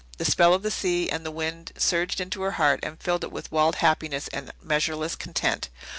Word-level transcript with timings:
The 0.17 0.25
spell 0.25 0.55
of 0.55 0.63
the 0.63 0.71
sea 0.71 1.11
and 1.11 1.23
the 1.23 1.29
wind 1.29 1.73
surged 1.77 2.19
into 2.19 2.41
her 2.41 2.53
heart 2.53 2.79
and 2.81 2.99
filled 2.99 3.23
it 3.23 3.31
with 3.31 3.51
wild 3.51 3.75
happiness 3.75 4.27
and 4.29 4.51
measureless 4.63 5.15
content. 5.15 5.69